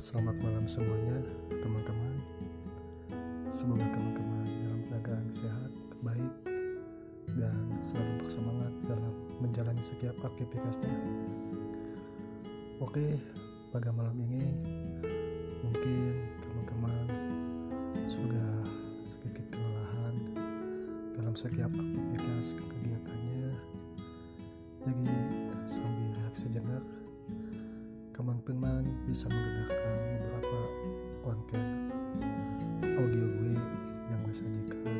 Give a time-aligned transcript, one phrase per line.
[0.00, 1.20] selamat malam semuanya
[1.60, 2.14] teman-teman.
[3.52, 5.68] Semoga teman-teman dalam keadaan sehat,
[6.00, 6.34] baik,
[7.36, 9.12] dan selalu bersemangat dalam
[9.44, 10.88] menjalani setiap aktivitasnya.
[12.80, 13.20] Oke,
[13.76, 14.40] pada malam ini
[15.68, 17.04] mungkin teman-teman
[18.08, 18.64] sudah
[19.04, 20.16] sedikit kelelahan
[21.12, 23.52] dalam setiap aktivitas kegiatannya.
[24.80, 25.12] Jadi
[25.68, 26.84] sambil sejenak,
[28.50, 30.60] teman-teman bisa mendengarkan beberapa
[31.22, 31.64] konten
[32.82, 33.54] audio gue
[34.10, 34.98] yang gue sajikan.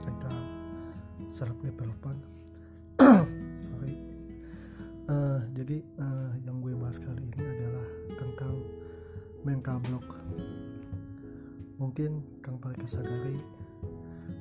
[0.00, 0.40] Tentang
[1.28, 2.16] self development
[3.68, 3.92] sorry.
[5.04, 8.56] Uh, jadi uh, yang gue bahas kali ini adalah tentang
[9.44, 10.08] mental block
[11.76, 13.36] mungkin kang mereka sadari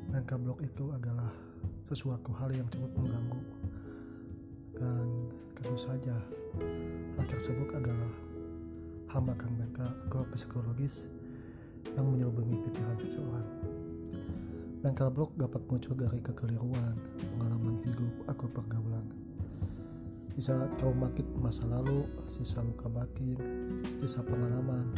[0.08, 1.36] mental block itu adalah
[1.84, 3.44] sesuatu hal yang cukup mengganggu.
[4.80, 5.08] Dan
[5.60, 6.16] tentu saja
[7.20, 8.12] hal tersebut adalah
[9.12, 9.60] hambatan
[10.08, 11.04] atau psikologis
[12.00, 13.48] yang menyelubangi pikiran seseorang.
[14.80, 16.96] Mental block dapat muncul dari kekeliruan,
[17.36, 19.04] pengalaman hidup, atau pergaulan.
[20.40, 23.36] Bisa traumatik masa lalu, sisa luka batin,
[24.00, 24.96] sisa pengalaman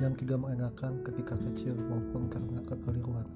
[0.00, 3.28] yang tidak mengenakan ketika kecil maupun karena kekeliruan.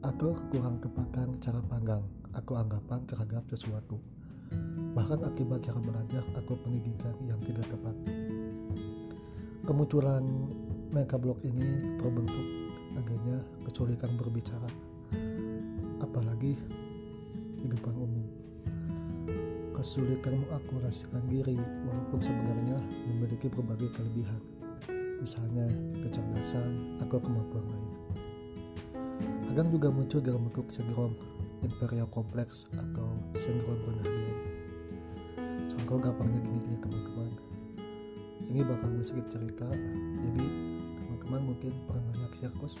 [0.00, 2.00] Atau kekurang tepatan cara pandang
[2.32, 4.00] atau anggapan terhadap sesuatu
[4.94, 7.94] bahkan akibat cara belajar atau pendidikan yang tidak tepat.
[9.64, 10.24] Kemunculan
[10.90, 12.46] block ini berbentuk
[12.98, 14.66] adanya kesulitan berbicara,
[16.02, 16.58] apalagi
[17.62, 18.26] di depan umum.
[19.78, 22.76] Kesulitan mengakurasikan diri walaupun sebenarnya
[23.08, 24.42] memiliki berbagai kelebihan,
[25.22, 25.70] misalnya
[26.02, 27.90] kecerdasan atau kemampuan lain.
[29.50, 31.14] Kadang juga muncul dalam bentuk sindrom
[31.62, 34.50] inferior kompleks atau sindrom rendah diri
[35.90, 37.30] contoh gampangnya gini ya teman-teman.
[38.46, 39.66] Ini bakal gue sedikit cerita.
[40.22, 40.44] Jadi
[40.94, 42.74] teman-teman mungkin pernah ngeliat sirkus?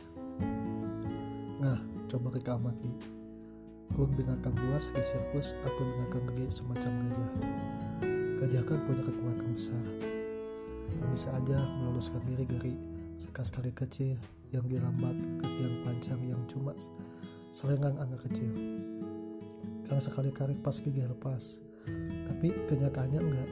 [1.58, 2.86] Nah coba kita amati.
[3.98, 7.30] Kun binatang buas di sirkus atau binatang gede semacam gajah.
[8.38, 9.84] Gajah kan punya kekuatan besar.
[10.94, 12.78] Dan bisa aja meloloskan diri dari
[13.18, 14.14] sekas kali kecil
[14.54, 16.78] yang dilambat ke tiang panjang yang cuma
[17.50, 18.50] selengan anak kecil.
[19.90, 21.58] Yang sekali kali pas gigi lepas.
[22.30, 23.50] Tapi kenyataannya enggak.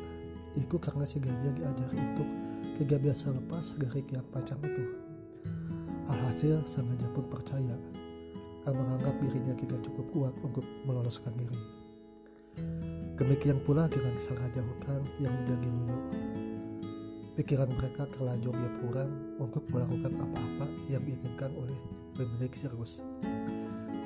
[0.55, 2.29] Itu karena si gajah diajar untuk
[2.79, 4.85] tidak biasa lepas dari yang panjang itu.
[6.09, 7.77] Alhasil sang gajah pun percaya.
[8.63, 11.61] Dan menganggap dirinya tidak cukup kuat untuk meloloskan diri.
[13.19, 15.99] Demikian pula dengan sang raja hutan yang menjadi loyo
[17.39, 21.79] pikiran mereka terlanjur dia kurang untuk melakukan apa-apa yang diinginkan oleh
[22.19, 23.07] pemilik sirkus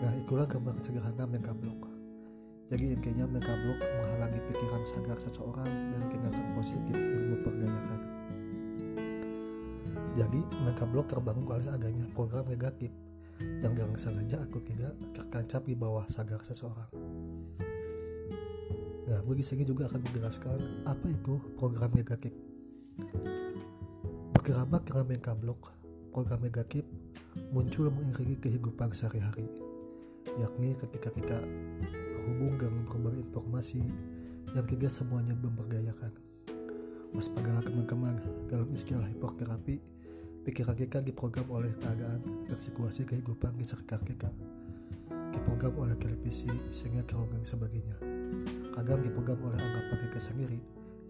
[0.02, 1.92] nah itulah gambar sederhana Megablok
[2.72, 8.00] jadi intinya block menghalangi pikiran sadar seseorang dari tindakan positif yang memperdayakan.
[10.16, 10.40] Jadi
[10.88, 12.88] block terbangun oleh adanya program negatif
[13.60, 16.88] yang dengan sengaja aku tidak tertancap di bawah sadar seseorang.
[19.04, 22.32] Nah, gue di sini juga akan menjelaskan apa itu program negatif.
[24.32, 25.04] Berkerabat dengan
[25.36, 25.76] block,
[26.08, 26.88] program negatif
[27.52, 29.44] muncul mengiringi kehidupan sehari-hari,
[30.38, 31.38] yakni ketika kita
[32.22, 33.82] terhubung dengan berbagai informasi
[34.54, 36.12] yang tidak semuanya memberdayakan.
[37.12, 38.16] Waspadalah teman-teman,
[38.48, 39.76] dalam istilah hipoterapi,
[40.48, 44.32] pikiran kita diprogram oleh keadaan dan situasi kehidupan di sekitar kita.
[45.32, 47.96] Diprogram oleh televisi, sehingga keronggang sebagainya.
[48.72, 50.58] Kadang diprogram oleh anggapan kita sendiri,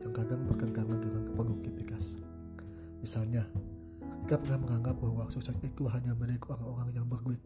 [0.02, 2.18] yang kadang bertentangan dengan produktivitas.
[2.98, 3.46] Misalnya,
[4.26, 7.42] kita pernah menganggap bahwa sukses itu hanya milik orang-orang yang berduit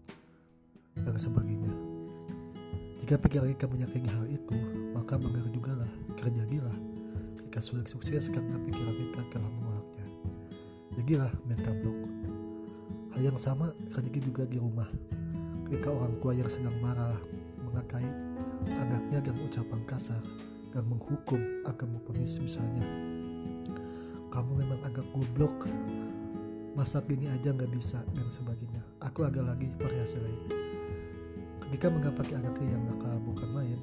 [1.04, 1.72] dan sebagainya.
[3.06, 4.56] Jika pikiran kita menyakini hal itu,
[4.90, 6.74] maka bangga juga lah, kerja gila.
[7.46, 10.06] Jika sudah sukses karena pikiran kita telah menolaknya.
[10.98, 12.00] Jadilah mental block.
[13.14, 14.90] Hal yang sama terjadi juga di rumah.
[15.70, 17.14] Ketika orang tua yang sedang marah
[17.62, 18.06] mengakai
[18.74, 20.22] anaknya dengan ucapan kasar
[20.74, 22.86] dan menghukum akan mempunis misalnya.
[24.34, 25.70] Kamu memang agak goblok,
[26.74, 28.82] masak gini aja nggak bisa dan sebagainya.
[28.98, 30.65] Aku agak lagi variasi lain
[31.66, 33.80] ketika menggapaki anaknya yang nakal bukan main.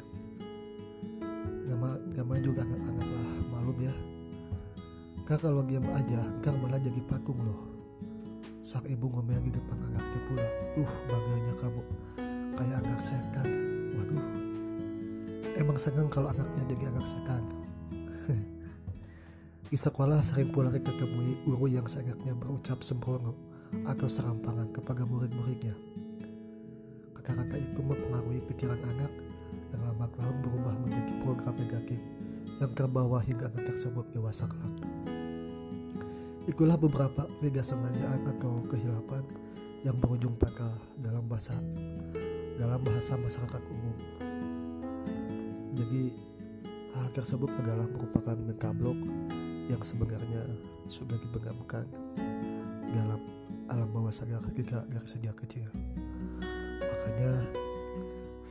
[2.23, 3.93] Main juga anak-anak lah malum ya.
[5.27, 7.69] Kak kalau diam aja kak malah jadi pakung loh.
[8.63, 10.47] Sang ibu ngomel di depan anaknya pula.
[10.81, 11.83] Uh bangganya kamu.
[12.57, 13.47] Kayak anak setan.
[13.99, 14.25] Waduh.
[15.59, 17.43] Emang senang kalau anaknya jadi anak setan.
[19.69, 23.37] Di sekolah sering pula kita temui guru yang seenaknya berucap sembrono
[23.85, 25.92] atau serampangan kepada murid-muridnya
[27.23, 29.11] kata-kata itu mempengaruhi pikiran anak
[29.71, 31.99] yang lama kelamaan berubah menjadi program negatif
[32.59, 34.75] yang terbawa hingga anak tersebut dewasa kelak.
[36.43, 39.23] itulah beberapa kesengajaan atau kehilapan
[39.87, 41.55] yang berujung fatal dalam bahasa
[42.59, 43.95] dalam bahasa masyarakat umum.
[45.73, 46.03] Jadi
[46.93, 48.99] hal tersebut adalah merupakan mekablok
[49.65, 50.45] yang sebenarnya
[50.85, 51.87] sudah dibenamkan
[52.93, 53.19] dalam
[53.71, 55.72] alam bawah sadar kita dari sejak kecil.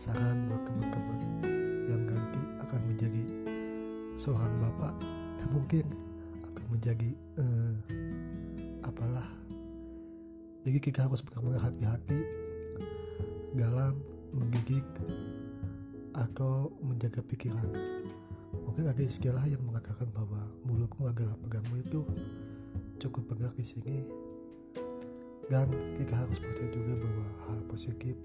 [0.03, 1.21] Saran buat teman-teman
[1.87, 3.23] yang nanti akan menjadi
[4.19, 4.99] seorang bapak.
[5.55, 5.87] Mungkin
[6.43, 7.75] akan menjadi eh,
[8.83, 9.31] apalah.
[10.67, 12.19] Jadi kita harus benar-benar hati-hati
[13.55, 13.95] dalam
[14.35, 14.83] mendidik
[16.19, 17.71] atau menjaga pikiran.
[18.59, 22.03] Mungkin ada istilah yang mengatakan bahwa mulutmu adalah pegangmu itu
[22.99, 24.03] cukup benar di sini.
[25.47, 28.19] Dan kita harus percaya juga bahwa hal positif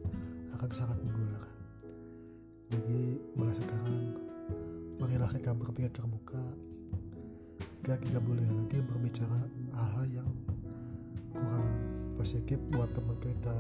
[0.58, 1.57] akan sangat mengular
[2.68, 3.00] jadi
[3.40, 3.96] mulai sekarang
[5.00, 6.42] marilah kita berpikir terbuka.
[7.80, 9.40] Kita tidak boleh lagi berbicara
[9.72, 10.30] hal-hal yang
[11.32, 11.64] kurang
[12.20, 13.56] positif buat teman kita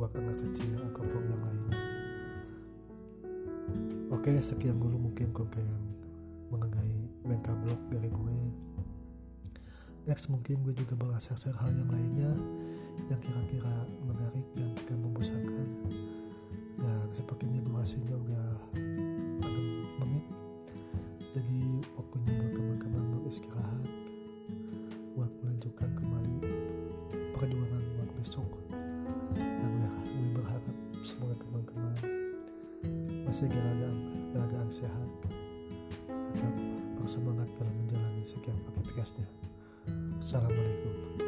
[0.00, 1.80] buat anak kecil ataupun yang lainnya.
[4.16, 5.68] Oke sekian dulu mungkin konten
[6.48, 8.38] mengenai mental blog dari gue.
[10.08, 12.32] Next mungkin gue juga bakal share-share hal yang lainnya
[13.12, 15.68] yang kira-kira menarik dan tidak membosankan
[16.80, 20.26] dan sepertinya durasinya udah 6 menit.
[21.38, 23.86] Jadi waktunya buat teman-teman beristirahat
[25.14, 26.50] buat melanjutkan kembali
[27.30, 28.50] perjuangan buat besok.
[29.38, 30.66] Dan ya gue berharap
[31.06, 31.94] semoga teman-teman
[33.22, 35.06] masih geragaan geragaan sehat
[36.10, 36.54] tetap
[36.98, 39.30] bersemangat dalam menjalani sekian aktivitasnya.
[40.18, 41.22] Assalamualaikum.